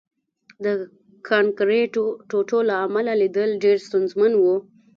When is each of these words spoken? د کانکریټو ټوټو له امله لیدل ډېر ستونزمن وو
د 0.63 0.67
کانکریټو 1.29 2.03
ټوټو 2.29 2.59
له 2.69 2.75
امله 2.85 3.11
لیدل 3.21 3.49
ډېر 3.63 3.77
ستونزمن 3.87 4.31
وو 4.37 4.55